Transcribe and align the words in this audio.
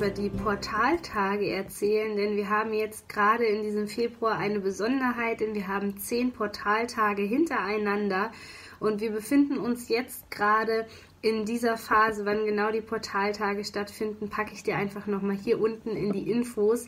über 0.00 0.08
die 0.08 0.30
Portaltage 0.30 1.50
erzählen, 1.50 2.16
denn 2.16 2.34
wir 2.34 2.48
haben 2.48 2.72
jetzt 2.72 3.06
gerade 3.10 3.44
in 3.44 3.62
diesem 3.62 3.86
Februar 3.86 4.38
eine 4.38 4.58
Besonderheit, 4.58 5.40
denn 5.40 5.52
wir 5.52 5.68
haben 5.68 5.98
zehn 5.98 6.32
Portaltage 6.32 7.20
hintereinander 7.20 8.32
und 8.78 9.02
wir 9.02 9.10
befinden 9.10 9.58
uns 9.58 9.90
jetzt 9.90 10.30
gerade 10.30 10.86
in 11.20 11.44
dieser 11.44 11.76
Phase, 11.76 12.24
wann 12.24 12.46
genau 12.46 12.72
die 12.72 12.80
Portaltage 12.80 13.62
stattfinden, 13.62 14.30
packe 14.30 14.54
ich 14.54 14.62
dir 14.62 14.76
einfach 14.76 15.06
nochmal 15.06 15.36
hier 15.36 15.60
unten 15.60 15.90
in 15.90 16.14
die 16.14 16.30
Infos 16.30 16.86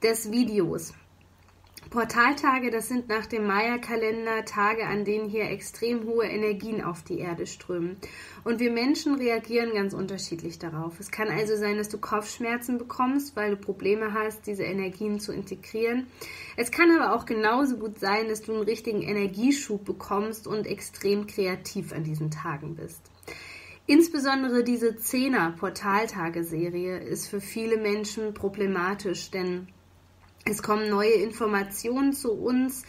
des 0.00 0.30
Videos. 0.30 0.94
Portaltage, 1.94 2.70
das 2.72 2.88
sind 2.88 3.08
nach 3.08 3.26
dem 3.26 3.46
Maya-Kalender 3.46 4.44
Tage, 4.44 4.84
an 4.84 5.04
denen 5.04 5.28
hier 5.28 5.44
extrem 5.44 6.08
hohe 6.08 6.24
Energien 6.24 6.82
auf 6.82 7.04
die 7.04 7.20
Erde 7.20 7.46
strömen. 7.46 7.98
Und 8.42 8.58
wir 8.58 8.72
Menschen 8.72 9.14
reagieren 9.14 9.74
ganz 9.74 9.94
unterschiedlich 9.94 10.58
darauf. 10.58 10.98
Es 10.98 11.12
kann 11.12 11.28
also 11.28 11.54
sein, 11.54 11.76
dass 11.76 11.88
du 11.88 11.98
Kopfschmerzen 11.98 12.78
bekommst, 12.78 13.36
weil 13.36 13.52
du 13.52 13.58
Probleme 13.58 14.12
hast, 14.12 14.48
diese 14.48 14.64
Energien 14.64 15.20
zu 15.20 15.32
integrieren. 15.32 16.08
Es 16.56 16.72
kann 16.72 16.90
aber 16.90 17.14
auch 17.14 17.26
genauso 17.26 17.76
gut 17.76 18.00
sein, 18.00 18.28
dass 18.28 18.42
du 18.42 18.54
einen 18.54 18.64
richtigen 18.64 19.02
Energieschub 19.02 19.84
bekommst 19.84 20.48
und 20.48 20.66
extrem 20.66 21.28
kreativ 21.28 21.92
an 21.92 22.02
diesen 22.02 22.32
Tagen 22.32 22.74
bist. 22.74 23.02
Insbesondere 23.86 24.64
diese 24.64 24.96
Zehner-Portaltage-Serie 24.96 26.98
ist 26.98 27.28
für 27.28 27.40
viele 27.40 27.76
Menschen 27.76 28.34
problematisch, 28.34 29.30
denn 29.30 29.68
es 30.44 30.62
kommen 30.62 30.90
neue 30.90 31.12
Informationen 31.14 32.12
zu 32.12 32.32
uns. 32.32 32.84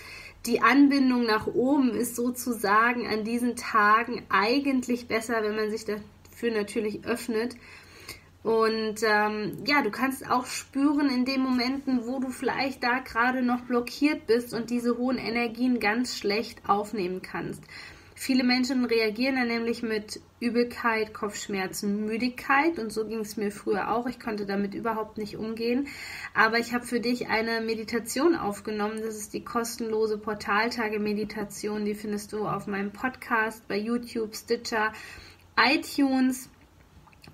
Die 0.45 0.61
Anbindung 0.61 1.23
nach 1.23 1.48
oben 1.48 1.92
ist 1.92 2.16
sozusagen 2.16 3.08
an 3.08 3.23
diesen 3.23 3.56
Tagen 3.56 4.23
eigentlich 4.30 5.08
besser, 5.08 5.42
wenn 5.42 5.56
man 5.56 5.72
sich 5.72 5.86
dafür 5.86 6.52
natürlich 6.52 7.06
öffnet. 7.06 7.56
Und 8.44 9.02
ähm, 9.02 9.64
ja, 9.66 9.81
du 9.81 9.89
kannst 9.89 10.30
auch 10.30 10.45
spüren 10.45 11.09
in 11.09 11.25
den 11.25 11.42
Momenten, 11.42 12.06
wo 12.06 12.20
du 12.20 12.30
vielleicht 12.30 12.84
da 12.84 13.00
gerade 13.00 13.42
noch 13.42 13.62
blockiert 13.62 14.28
bist 14.28 14.53
und 14.53 14.69
diese 14.69 14.97
hohen 14.97 15.17
Energien 15.17 15.80
ganz 15.80 16.16
schlecht 16.16 16.69
aufnehmen 16.69 17.23
kannst. 17.23 17.64
Viele 18.17 18.45
Menschen 18.45 18.85
reagieren 18.85 19.35
dann 19.35 19.49
nämlich 19.49 19.83
mit 19.83 20.21
Übelkeit, 20.39 21.13
Kopfschmerzen, 21.13 22.05
Müdigkeit 22.05 22.80
und 22.80 22.91
so 22.94 23.05
ging 23.05 23.19
es 23.19 23.35
mir 23.35 23.52
früher 23.52 23.94
auch. 23.94 24.07
Ich 24.07 24.22
konnte 24.22 24.45
damit 24.45 24.73
überhaupt 24.73 25.17
nicht 25.17 25.35
umgehen. 25.35 25.88
Aber 26.33 26.57
ich 26.57 26.73
habe 26.73 26.85
für 26.85 27.02
dich 27.02 27.27
eine 27.27 27.59
Meditation 27.59 28.35
aufgenommen. 28.35 29.02
Das 29.02 29.17
ist 29.17 29.33
die 29.33 29.44
kostenlose 29.44 30.17
Portaltage-Meditation. 30.17 31.83
Die 31.83 31.94
findest 31.94 32.31
du 32.31 32.47
auf 32.47 32.67
meinem 32.67 32.94
Podcast, 32.94 33.67
bei 33.67 33.77
YouTube, 33.77 34.33
Stitcher, 34.33 34.94
iTunes 35.57 36.50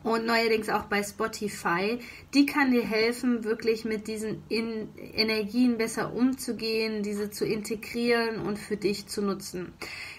und 0.03 0.25
neuerdings 0.25 0.69
auch 0.69 0.85
bei 0.85 1.03
Spotify. 1.03 1.99
Die 2.33 2.45
kann 2.45 2.71
dir 2.71 2.83
helfen, 2.83 3.43
wirklich 3.43 3.85
mit 3.85 4.07
diesen 4.07 4.41
In 4.49 4.89
Energien 4.97 5.77
besser 5.77 6.13
umzugehen, 6.13 7.03
diese 7.03 7.29
zu 7.29 7.45
integrieren 7.45 8.39
und 8.39 8.57
für 8.57 8.77
dich 8.77 9.07
zu 9.07 9.21
nutzen. 9.21 9.73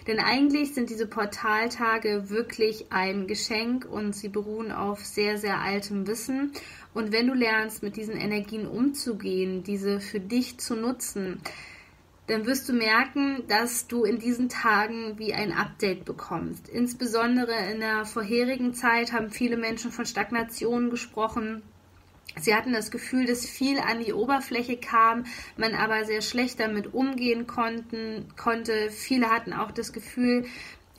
Denn 0.07 0.19
eigentlich 0.19 0.73
sind 0.73 0.89
diese 0.89 1.07
Portaltage 1.07 2.29
wirklich 2.29 2.87
ein 2.91 3.27
Geschenk 3.27 3.85
und 3.85 4.13
sie 4.13 4.29
beruhen 4.29 4.71
auf 4.71 5.05
sehr, 5.05 5.37
sehr 5.37 5.61
altem 5.61 6.07
Wissen. 6.07 6.51
Und 6.93 7.11
wenn 7.11 7.27
du 7.27 7.33
lernst, 7.33 7.83
mit 7.83 7.95
diesen 7.95 8.17
Energien 8.17 8.67
umzugehen, 8.67 9.63
diese 9.63 9.99
für 9.99 10.19
dich 10.19 10.57
zu 10.59 10.75
nutzen, 10.75 11.39
dann 12.27 12.45
wirst 12.45 12.69
du 12.69 12.73
merken, 12.73 13.43
dass 13.47 13.87
du 13.87 14.05
in 14.05 14.19
diesen 14.19 14.47
Tagen 14.47 15.17
wie 15.17 15.33
ein 15.33 15.51
Update 15.51 16.05
bekommst. 16.05 16.69
Insbesondere 16.69 17.53
in 17.71 17.79
der 17.81 18.05
vorherigen 18.05 18.73
Zeit 18.73 19.11
haben 19.11 19.29
viele 19.29 19.57
Menschen 19.57 19.91
von 19.91 20.05
Stagnation 20.05 20.89
gesprochen. 20.89 21.63
Sie 22.39 22.55
hatten 22.55 22.73
das 22.73 22.91
Gefühl, 22.91 23.25
dass 23.25 23.45
viel 23.45 23.79
an 23.79 24.03
die 24.03 24.13
Oberfläche 24.13 24.77
kam, 24.77 25.25
man 25.55 25.75
aber 25.75 26.05
sehr 26.05 26.21
schlecht 26.21 26.59
damit 26.59 26.93
umgehen 26.93 27.47
konnten, 27.47 28.27
konnte. 28.35 28.89
Viele 28.89 29.29
hatten 29.29 29.53
auch 29.53 29.71
das 29.71 29.93
Gefühl, 29.93 30.45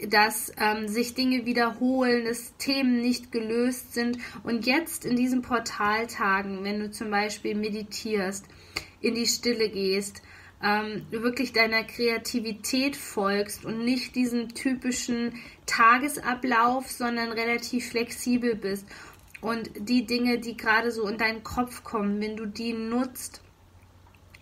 dass 0.08 0.52
ähm, 0.60 0.88
sich 0.88 1.14
Dinge 1.14 1.46
wiederholen, 1.46 2.24
dass 2.24 2.56
Themen 2.56 3.00
nicht 3.00 3.32
gelöst 3.32 3.94
sind. 3.94 4.18
Und 4.42 4.66
jetzt 4.66 5.04
in 5.04 5.16
diesen 5.16 5.42
Portaltagen, 5.42 6.64
wenn 6.64 6.80
du 6.80 6.90
zum 6.90 7.10
Beispiel 7.10 7.54
meditierst, 7.54 8.46
in 9.00 9.14
die 9.14 9.26
Stille 9.26 9.68
gehst, 9.68 10.22
ähm, 10.62 11.06
wirklich 11.10 11.52
deiner 11.52 11.84
Kreativität 11.84 12.96
folgst 12.96 13.64
und 13.64 13.84
nicht 13.84 14.16
diesem 14.16 14.54
typischen 14.54 15.34
Tagesablauf, 15.66 16.90
sondern 16.90 17.32
relativ 17.32 17.90
flexibel 17.90 18.54
bist. 18.54 18.86
Und 19.44 19.70
die 19.76 20.06
Dinge, 20.06 20.38
die 20.38 20.56
gerade 20.56 20.90
so 20.90 21.06
in 21.06 21.18
deinen 21.18 21.44
Kopf 21.44 21.84
kommen, 21.84 22.18
wenn 22.22 22.34
du 22.34 22.46
die 22.46 22.72
nutzt 22.72 23.42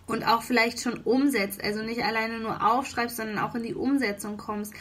und 0.07 0.23
auch 0.23 0.43
vielleicht 0.43 0.79
schon 0.79 0.97
umsetzt, 0.99 1.61
also 1.61 1.83
nicht 1.83 2.05
alleine 2.05 2.39
nur 2.39 2.65
aufschreibst, 2.65 3.17
sondern 3.17 3.39
auch 3.39 3.53
in 3.53 3.63
die 3.63 3.75
Umsetzung 3.75 4.37
kommst, 4.37 4.73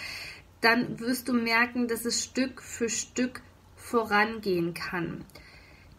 dann 0.60 1.00
wirst 1.00 1.26
du 1.26 1.32
merken, 1.32 1.88
dass 1.88 2.04
es 2.04 2.22
Stück 2.22 2.62
für 2.62 2.88
Stück 2.88 3.42
vorangehen 3.74 4.74
kann. 4.74 5.24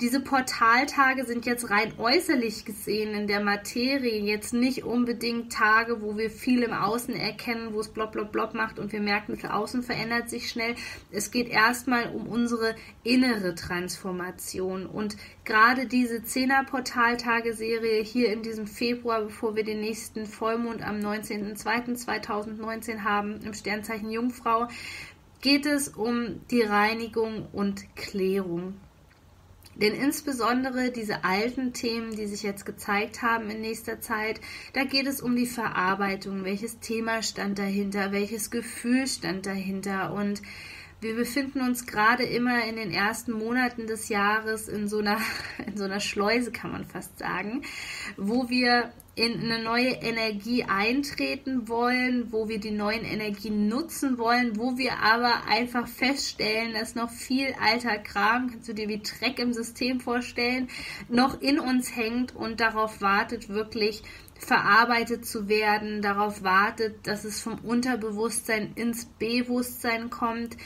Diese 0.03 0.19
Portaltage 0.19 1.23
sind 1.23 1.45
jetzt 1.45 1.69
rein 1.69 1.93
äußerlich 1.97 2.65
gesehen 2.65 3.13
in 3.13 3.25
der 3.25 3.39
Materie 3.39 4.19
jetzt 4.19 4.53
nicht 4.53 4.83
unbedingt 4.83 5.53
Tage, 5.53 6.01
wo 6.01 6.17
wir 6.17 6.29
viel 6.29 6.61
im 6.61 6.73
Außen 6.73 7.15
erkennen, 7.15 7.69
wo 7.71 7.79
es 7.79 7.87
blopp, 7.87 8.11
blopp, 8.11 8.33
blopp 8.33 8.53
macht 8.53 8.79
und 8.79 8.91
wir 8.91 8.99
merken, 8.99 9.39
das 9.41 9.49
Außen 9.49 9.81
verändert 9.81 10.29
sich 10.29 10.49
schnell. 10.49 10.75
Es 11.09 11.31
geht 11.31 11.47
erstmal 11.47 12.13
um 12.13 12.27
unsere 12.27 12.75
innere 13.03 13.55
Transformation 13.55 14.87
und 14.87 15.15
gerade 15.45 15.87
diese 15.87 16.21
Zehner-Portaltage-Serie 16.21 18.03
hier 18.03 18.33
in 18.33 18.41
diesem 18.41 18.67
Februar, 18.67 19.21
bevor 19.21 19.55
wir 19.55 19.63
den 19.63 19.79
nächsten 19.79 20.25
Vollmond 20.25 20.85
am 20.85 20.97
19.02.2019 20.97 23.05
haben 23.05 23.39
im 23.45 23.53
Sternzeichen 23.53 24.11
Jungfrau, 24.11 24.67
geht 25.39 25.65
es 25.65 25.87
um 25.87 26.41
die 26.51 26.63
Reinigung 26.63 27.47
und 27.53 27.95
Klärung. 27.95 28.73
Denn 29.75 29.93
insbesondere 29.93 30.91
diese 30.91 31.23
alten 31.23 31.73
Themen, 31.73 32.15
die 32.15 32.27
sich 32.27 32.43
jetzt 32.43 32.65
gezeigt 32.65 33.21
haben 33.21 33.49
in 33.49 33.61
nächster 33.61 34.01
Zeit, 34.01 34.39
da 34.73 34.83
geht 34.83 35.07
es 35.07 35.21
um 35.21 35.35
die 35.35 35.47
Verarbeitung. 35.47 36.43
Welches 36.43 36.79
Thema 36.79 37.23
stand 37.23 37.59
dahinter? 37.59 38.11
Welches 38.11 38.51
Gefühl 38.51 39.07
stand 39.07 39.45
dahinter? 39.45 40.13
Und 40.13 40.41
wir 41.01 41.15
befinden 41.15 41.61
uns 41.61 41.85
gerade 41.85 42.23
immer 42.23 42.63
in 42.65 42.77
den 42.77 42.91
ersten 42.91 43.33
Monaten 43.33 43.87
des 43.87 44.09
Jahres 44.09 44.69
in 44.69 44.87
so 44.87 44.99
einer, 44.99 45.17
in 45.67 45.75
so 45.75 45.83
einer 45.83 45.99
Schleuse, 45.99 46.51
kann 46.51 46.71
man 46.71 46.85
fast 46.85 47.19
sagen, 47.19 47.63
wo 48.15 48.49
wir 48.49 48.91
in 49.15 49.39
eine 49.39 49.63
neue 49.63 49.91
Energie 49.91 50.63
eintreten 50.63 51.67
wollen, 51.67 52.31
wo 52.31 52.49
wir 52.49 52.59
die 52.59 52.71
neuen 52.71 53.05
Energien 53.05 53.67
nutzen 53.67 54.17
wollen, 54.17 54.57
wo 54.57 54.77
wir 54.77 54.99
aber 54.99 55.45
einfach 55.47 55.87
feststellen, 55.87 56.73
dass 56.73 56.95
noch 56.95 57.11
viel 57.11 57.53
alter 57.61 57.99
Kram, 57.99 58.49
kannst 58.49 58.67
du 58.67 58.73
dir 58.73 58.87
wie 58.87 59.01
Dreck 59.03 59.37
im 59.37 59.53
System 59.53 59.99
vorstellen, 59.99 60.67
noch 61.09 61.39
in 61.41 61.59
uns 61.59 61.95
hängt 61.95 62.35
und 62.35 62.59
darauf 62.59 63.01
wartet, 63.01 63.49
wirklich 63.49 64.01
verarbeitet 64.39 65.27
zu 65.27 65.47
werden, 65.47 66.01
darauf 66.01 66.43
wartet, 66.43 67.05
dass 67.05 67.23
es 67.23 67.39
vom 67.39 67.59
Unterbewusstsein 67.59 68.73
ins 68.73 69.05
Bewusstsein 69.05 70.09
kommt. 70.09 70.57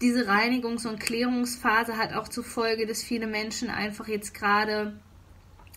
Diese 0.00 0.26
Reinigungs- 0.26 0.88
und 0.88 1.00
Klärungsphase 1.00 1.98
hat 1.98 2.14
auch 2.14 2.28
zur 2.28 2.44
Folge, 2.44 2.86
dass 2.86 3.02
viele 3.02 3.26
Menschen 3.26 3.68
einfach 3.68 4.08
jetzt 4.08 4.32
gerade 4.32 4.98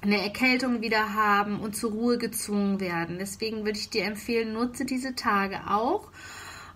eine 0.03 0.21
Erkältung 0.21 0.81
wieder 0.81 1.13
haben 1.13 1.61
und 1.61 1.75
zur 1.75 1.91
Ruhe 1.91 2.17
gezwungen 2.17 2.79
werden. 2.79 3.17
Deswegen 3.19 3.65
würde 3.65 3.79
ich 3.79 3.89
dir 3.89 4.03
empfehlen, 4.03 4.53
nutze 4.53 4.85
diese 4.85 5.15
Tage 5.15 5.61
auch, 5.67 6.11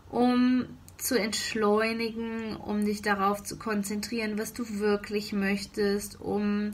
um 0.09 0.65
zu 0.97 1.19
entschleunigen, 1.19 2.55
um 2.55 2.85
dich 2.85 3.01
darauf 3.01 3.43
zu 3.43 3.57
konzentrieren, 3.57 4.39
was 4.39 4.53
du 4.53 4.79
wirklich 4.79 5.33
möchtest, 5.33 6.19
um 6.19 6.71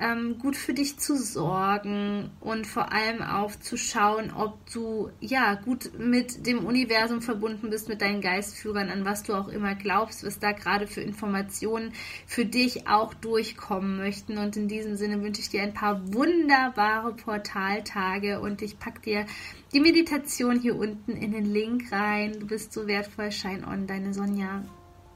ähm, 0.00 0.38
gut 0.38 0.56
für 0.56 0.74
dich 0.74 0.98
zu 0.98 1.16
sorgen 1.16 2.30
und 2.40 2.66
vor 2.66 2.92
allem 2.92 3.20
auch 3.20 3.54
zu 3.56 3.76
schauen, 3.76 4.32
ob 4.32 4.58
du 4.72 5.10
ja 5.20 5.54
gut 5.54 5.90
mit 5.98 6.46
dem 6.46 6.64
Universum 6.64 7.20
verbunden 7.20 7.70
bist, 7.70 7.88
mit 7.88 8.00
deinen 8.00 8.20
Geistführern, 8.20 8.90
an 8.90 9.04
was 9.04 9.24
du 9.24 9.34
auch 9.34 9.48
immer 9.48 9.74
glaubst, 9.74 10.24
was 10.24 10.38
da 10.38 10.52
gerade 10.52 10.86
für 10.86 11.00
Informationen 11.00 11.92
für 12.26 12.44
dich 12.44 12.86
auch 12.86 13.14
durchkommen 13.14 13.96
möchten. 13.96 14.38
Und 14.38 14.56
in 14.56 14.68
diesem 14.68 14.96
Sinne 14.96 15.22
wünsche 15.22 15.40
ich 15.40 15.50
dir 15.50 15.62
ein 15.62 15.74
paar 15.74 16.12
wunderbare 16.12 17.14
Portaltage 17.14 18.40
und 18.40 18.62
ich 18.62 18.78
packe 18.78 19.00
dir 19.00 19.26
die 19.72 19.80
Meditation 19.80 20.60
hier 20.60 20.76
unten 20.76 21.12
in 21.12 21.32
den 21.32 21.44
Link 21.44 21.90
rein. 21.92 22.38
Du 22.38 22.46
bist 22.46 22.72
so 22.72 22.86
wertvoll, 22.86 23.32
Shine 23.32 23.66
On, 23.66 23.86
deine 23.86 24.14
Sonja. 24.14 24.62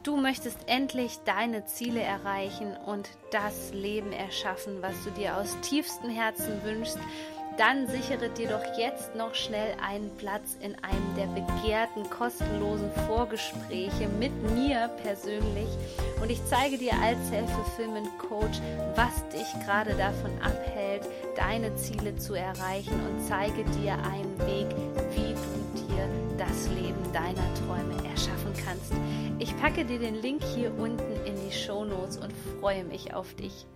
Du 0.03 0.17
möchtest 0.17 0.59
endlich 0.67 1.21
deine 1.25 1.65
Ziele 1.67 2.01
erreichen 2.01 2.77
und 2.87 3.09
das 3.31 3.73
Leben 3.73 4.13
erschaffen, 4.13 4.83
was 4.83 4.95
du 5.05 5.11
dir 5.11 5.37
aus 5.37 5.57
tiefstem 5.61 6.11
Herzen 6.11 6.65
wünschst, 6.65 6.99
dann 7.57 7.87
sichere 7.87 8.29
dir 8.31 8.49
doch 8.49 8.79
jetzt 8.79 9.15
noch 9.15 9.35
schnell 9.37 9.77
einen 9.81 10.11
Platz 10.17 10.57
in 10.61 10.75
einem 10.83 11.15
der 11.17 11.27
begehrten 11.27 12.09
kostenlosen 12.11 12.91
Vorgespräche 13.07 14.09
mit 14.19 14.33
mir 14.55 14.91
persönlich 15.05 15.69
und 16.21 16.31
ich 16.31 16.45
zeige 16.47 16.79
dir 16.79 16.95
als 16.95 17.19
Self-Fulfillment 17.29 18.09
Coach, 18.19 18.59
was 18.97 19.29
dich 19.29 19.53
gerade 19.65 19.95
davon 19.95 20.33
abhält, 20.41 21.07
deine 21.37 21.75
Ziele 21.77 22.17
zu 22.17 22.35
erreichen 22.35 22.95
und 22.95 23.25
zeige 23.29 23.65
dir 23.65 23.93
einen 23.93 24.39
Weg, 24.41 24.69
wie 25.15 25.35
du 25.35 25.87
dir 25.87 26.09
das 26.39 26.69
Leben 26.69 27.13
deiner 27.13 27.55
Träume 27.55 28.09
erschaffen 28.09 28.53
kannst. 28.65 28.93
Ich 29.43 29.57
packe 29.57 29.85
dir 29.85 29.99
den 29.99 30.15
Link 30.15 30.45
hier 30.55 30.73
unten 30.79 31.17
in 31.27 31.35
die 31.35 31.51
Show 31.51 31.85
Notes 31.85 32.17
und 32.17 32.33
freue 32.61 32.85
mich 32.85 33.13
auf 33.13 33.35
dich. 33.35 33.67